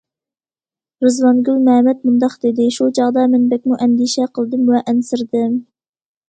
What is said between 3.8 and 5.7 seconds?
ئەندىشە قىلدىم ۋە ئەنسىرىدىم.